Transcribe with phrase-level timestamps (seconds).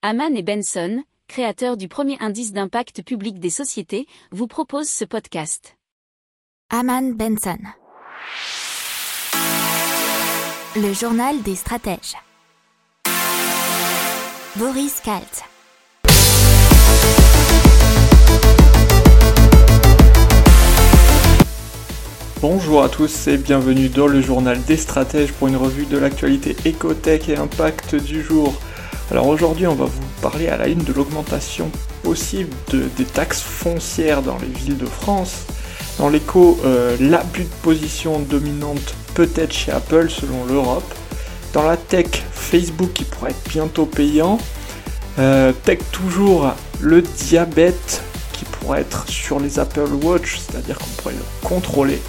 [0.00, 5.76] Haman et Benson, créateurs du premier indice d'impact public des sociétés, vous proposent ce podcast.
[6.70, 7.58] Haman Benson.
[10.76, 12.14] Le journal des stratèges.
[14.54, 15.42] Boris Kalt.
[22.40, 26.54] Bonjour à tous et bienvenue dans le journal des stratèges pour une revue de l'actualité
[26.64, 28.54] écotech et impact du jour.
[29.10, 31.70] Alors aujourd'hui on va vous parler à la une de l'augmentation
[32.02, 35.44] possible des taxes foncières dans les villes de France.
[35.98, 40.94] Dans l'écho, euh, l'abus de position dominante peut-être chez Apple selon l'Europe.
[41.54, 44.38] Dans la tech, Facebook qui pourrait être bientôt payant.
[45.18, 48.02] Euh, tech toujours, le diabète
[48.34, 52.00] qui pourrait être sur les Apple Watch, c'est-à-dire qu'on pourrait le contrôler.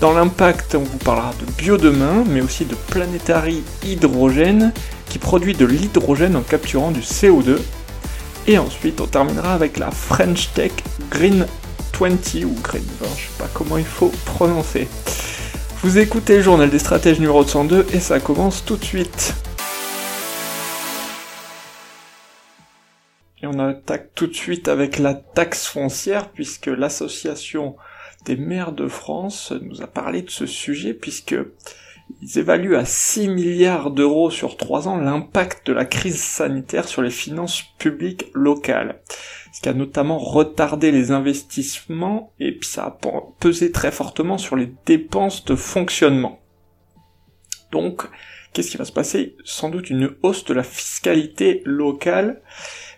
[0.00, 4.72] Dans l'impact, on vous parlera de bio demain, mais aussi de Planetary Hydrogène,
[5.12, 7.58] qui produit de l'hydrogène en capturant du CO2.
[8.46, 10.72] Et ensuite, on terminera avec la French Tech
[11.10, 11.46] Green
[12.00, 12.08] 20
[12.46, 14.88] ou Green 20, je sais pas comment il faut prononcer.
[15.82, 19.34] Vous écoutez le journal des stratèges numéro 102 et ça commence tout de suite.
[23.42, 27.76] Et on attaque tout de suite avec la taxe foncière puisque l'association
[28.24, 31.36] des maires de France nous a parlé de ce sujet puisque
[32.20, 37.02] ils évaluent à 6 milliards d'euros sur 3 ans l'impact de la crise sanitaire sur
[37.02, 39.00] les finances publiques locales.
[39.52, 42.98] Ce qui a notamment retardé les investissements et puis ça a
[43.40, 46.40] pesé très fortement sur les dépenses de fonctionnement.
[47.70, 48.02] Donc,
[48.52, 49.36] qu'est-ce qui va se passer?
[49.44, 52.42] Sans doute une hausse de la fiscalité locale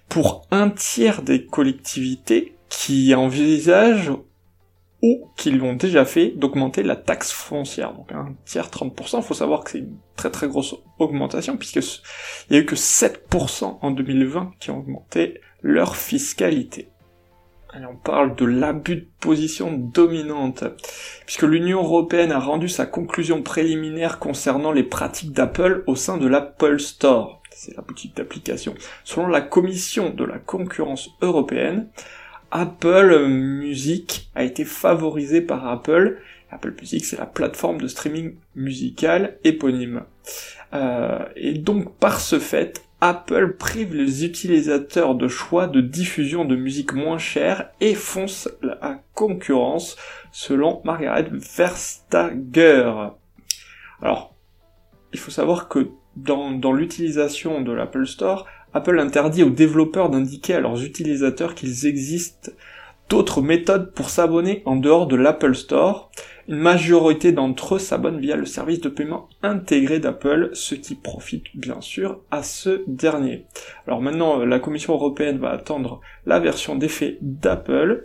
[0.08, 4.12] pour un tiers des collectivités qui envisagent
[5.04, 7.92] ou qui l'ont déjà fait d'augmenter la taxe foncière.
[7.92, 11.76] Donc un tiers 30%, il faut savoir que c'est une très très grosse augmentation puisque
[12.48, 16.88] il y a eu que 7% en 2020 qui ont augmenté leur fiscalité.
[17.78, 20.64] Et on parle de l'abus de position dominante,
[21.26, 26.28] puisque l'Union européenne a rendu sa conclusion préliminaire concernant les pratiques d'Apple au sein de
[26.28, 27.42] l'Apple Store.
[27.50, 28.74] C'est la boutique d'application.
[29.02, 31.88] Selon la Commission de la concurrence européenne,
[32.56, 36.20] Apple Music a été favorisé par Apple.
[36.52, 40.04] Apple Music, c'est la plateforme de streaming musical éponyme.
[40.72, 46.54] Euh, et donc, par ce fait, Apple prive les utilisateurs de choix de diffusion de
[46.54, 49.96] musique moins chère et fonce la concurrence,
[50.30, 52.92] selon Margaret Verstager.
[54.00, 54.32] Alors,
[55.12, 60.54] il faut savoir que dans, dans l'utilisation de l'Apple Store, Apple interdit aux développeurs d'indiquer
[60.54, 62.54] à leurs utilisateurs qu'il existe
[63.08, 66.10] d'autres méthodes pour s'abonner en dehors de l'Apple Store.
[66.48, 71.44] Une majorité d'entre eux s'abonnent via le service de paiement intégré d'Apple, ce qui profite
[71.54, 73.46] bien sûr à ce dernier.
[73.86, 78.04] Alors maintenant, la Commission européenne va attendre la version d'effet d'Apple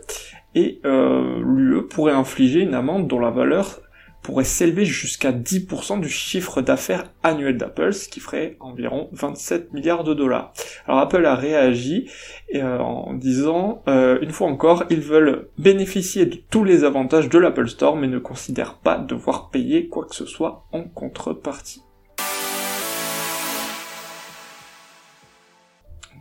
[0.54, 3.80] et euh, l'UE pourrait infliger une amende dont la valeur
[4.22, 10.04] pourrait s'élever jusqu'à 10% du chiffre d'affaires annuel d'Apple, ce qui ferait environ 27 milliards
[10.04, 10.52] de dollars.
[10.86, 12.10] Alors Apple a réagi
[12.54, 17.38] euh, en disant, euh, une fois encore, ils veulent bénéficier de tous les avantages de
[17.38, 21.82] l'Apple Store, mais ne considèrent pas devoir payer quoi que ce soit en contrepartie.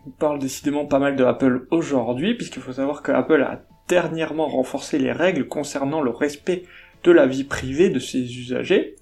[0.07, 4.97] On parle décidément pas mal de aujourd'hui, puisqu'il faut savoir que Apple a dernièrement renforcé
[4.99, 6.63] les règles concernant le respect
[7.03, 8.95] de la vie privée de ses usagers.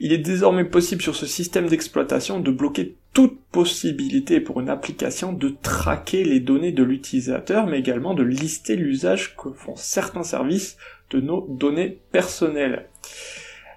[0.00, 5.32] Il est désormais possible sur ce système d'exploitation de bloquer toute possibilité pour une application
[5.32, 10.76] de traquer les données de l'utilisateur, mais également de lister l'usage que font certains services
[11.10, 12.86] de nos données personnelles.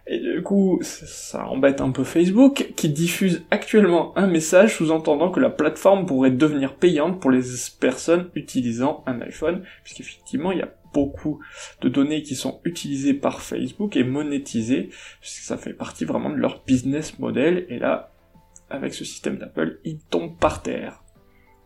[0.08, 5.40] Et du coup, ça embête un peu Facebook, qui diffuse actuellement un message sous-entendant que
[5.40, 7.42] la plateforme pourrait devenir payante pour les
[7.80, 11.40] personnes utilisant un iPhone, puisqu'effectivement, il y a beaucoup
[11.82, 16.36] de données qui sont utilisées par Facebook et monétisées, puisque ça fait partie vraiment de
[16.36, 18.12] leur business model, et là,
[18.70, 21.04] avec ce système d'Apple, ils tombent par terre.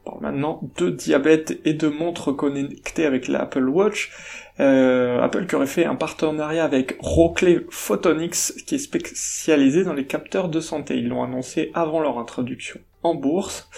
[0.06, 4.12] On parle maintenant de diabète et de montres connectées avec l'Apple Watch.
[4.60, 10.06] Euh, Apple qui aurait fait un partenariat avec Rockley Photonics qui est spécialisé dans les
[10.06, 10.98] capteurs de santé.
[10.98, 13.70] Ils l'ont annoncé avant leur introduction en bourse.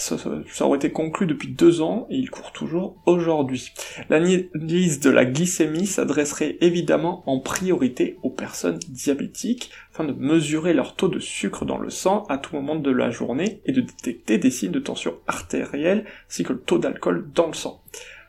[0.00, 3.70] Ça, aurait été conclu depuis deux ans et il court toujours aujourd'hui.
[4.08, 10.96] L'analyse de la glycémie s'adresserait évidemment en priorité aux personnes diabétiques afin de mesurer leur
[10.96, 14.38] taux de sucre dans le sang à tout moment de la journée et de détecter
[14.38, 17.82] des signes de tension artérielle ainsi que le taux d'alcool dans le sang.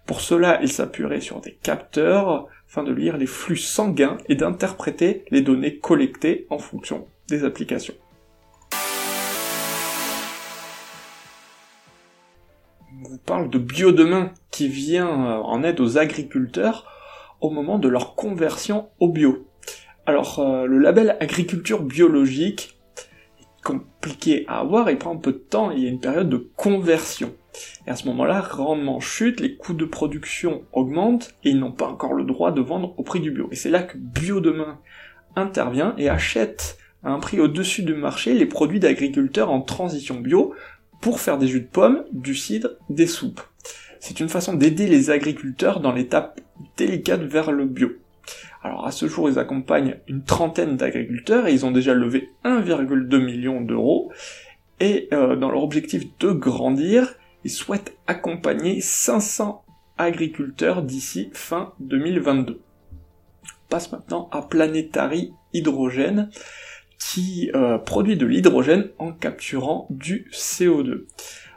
[0.06, 5.24] Pour cela, il s'appuierait sur des capteurs afin de lire les flux sanguins et d'interpréter
[5.32, 7.96] les données collectées en fonction des applications.
[13.26, 16.88] Parle de Bio Demain qui vient euh, en aide aux agriculteurs
[17.40, 19.48] au moment de leur conversion au bio.
[20.06, 22.78] Alors euh, le label agriculture biologique
[23.40, 26.30] est compliqué à avoir, il prend un peu de temps, il y a une période
[26.30, 27.34] de conversion.
[27.86, 31.88] Et à ce moment-là, rendement chute, les coûts de production augmentent et ils n'ont pas
[31.88, 33.48] encore le droit de vendre au prix du bio.
[33.52, 34.80] Et c'est là que Bio Demain
[35.36, 40.54] intervient et achète à un prix au-dessus du marché les produits d'agriculteurs en transition bio
[41.02, 43.42] pour faire des jus de pommes, du cidre, des soupes.
[44.00, 46.40] C'est une façon d'aider les agriculteurs dans l'étape
[46.78, 47.92] délicate vers le bio.
[48.64, 53.18] Alors à ce jour, ils accompagnent une trentaine d'agriculteurs et ils ont déjà levé 1,2
[53.18, 54.12] million d'euros.
[54.80, 59.64] Et euh, dans leur objectif de grandir, ils souhaitent accompagner 500
[59.98, 62.62] agriculteurs d'ici fin 2022.
[63.44, 66.30] On passe maintenant à Planetary Hydrogène
[67.02, 71.06] qui euh, produit de l'hydrogène en capturant du CO2.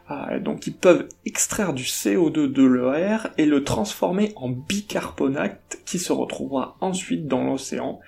[0.09, 5.99] Ah, donc ils peuvent extraire du CO2 de l'air et le transformer en bicarbonate qui
[5.99, 8.01] se retrouvera ensuite dans l'océan,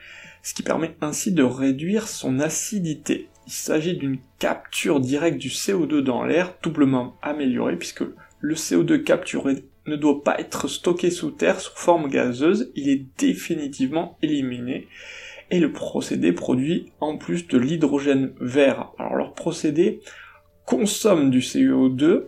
[0.43, 3.29] ce qui permet ainsi de réduire son acidité.
[3.47, 8.05] Il s'agit d'une capture directe du CO2 dans l'air, doublement améliorée puisque
[8.41, 13.07] le CO2 capturé ne doit pas être stocké sous terre sous forme gazeuse, il est
[13.19, 14.89] définitivement éliminé
[15.51, 18.91] et le procédé produit en plus de l'hydrogène vert.
[18.99, 20.01] Alors leur procédé
[20.65, 22.25] consomme du CO2,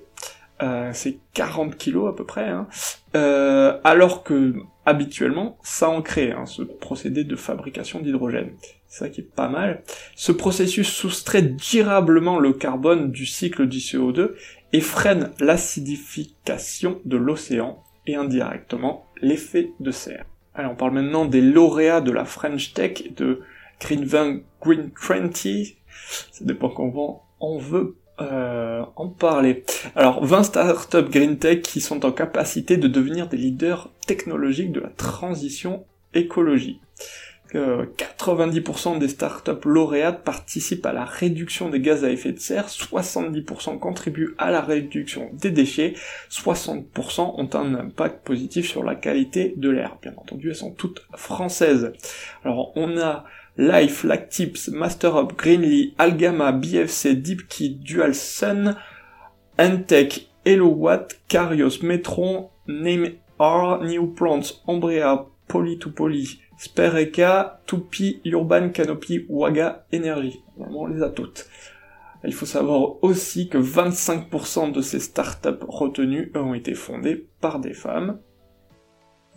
[0.62, 2.66] euh, c'est 40 kg à peu près, hein,
[3.14, 4.54] euh, alors que
[4.86, 8.50] habituellement ça en crée, hein, ce procédé de fabrication d'hydrogène.
[8.88, 9.82] C'est ça qui est pas mal.
[10.16, 14.32] Ce processus soustrait durablement le carbone du cycle du CO2
[14.72, 20.24] et freine l'acidification de l'océan et indirectement l'effet de serre.
[20.54, 23.42] Allez, on parle maintenant des lauréats de la French Tech de
[23.80, 24.04] Green
[24.60, 25.36] Green 20.
[26.32, 29.64] Ça dépend comment on veut euh, en parler.
[29.94, 34.80] Alors, 20 startups Green Tech qui sont en capacité de devenir des leaders technologiques de
[34.80, 35.84] la transition
[36.14, 36.80] écologique.
[37.54, 43.78] 90% des startups lauréates participent à la réduction des gaz à effet de serre, 70%
[43.78, 45.94] contribuent à la réduction des déchets,
[46.30, 49.96] 60% ont un impact positif sur la qualité de l'air.
[50.02, 51.92] Bien entendu, elles sont toutes françaises.
[52.44, 53.24] Alors on a
[53.58, 58.76] Life, Lactips, MasterUp, Greenly, Algama, BFC, DeepKey, DualSun,
[59.58, 69.86] Entech, HelloWatt, Carios, Metron, Name R, New Plants, Ombrea, Poly2Poly, Spereka, Tupi, Urban Canopy, Waga,
[69.92, 70.40] Energy.
[70.56, 71.48] On les a toutes.
[72.24, 77.74] Il faut savoir aussi que 25% de ces startups retenues ont été fondées par des
[77.74, 78.20] femmes.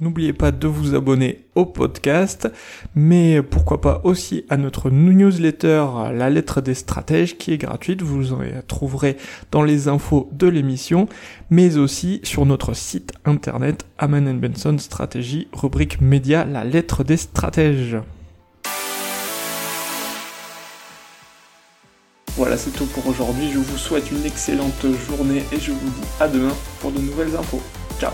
[0.01, 2.51] N'oubliez pas de vous abonner au podcast,
[2.95, 8.33] mais pourquoi pas aussi à notre newsletter La lettre des stratèges qui est gratuite, vous
[8.33, 9.15] en trouverez
[9.51, 11.07] dans les infos de l'émission,
[11.51, 17.97] mais aussi sur notre site internet Aman Benson Stratégie, rubrique média La lettre des stratèges.
[22.37, 23.51] Voilà, c'est tout pour aujourd'hui.
[23.53, 27.35] Je vous souhaite une excellente journée et je vous dis à demain pour de nouvelles
[27.35, 27.61] infos.
[27.99, 28.13] Ciao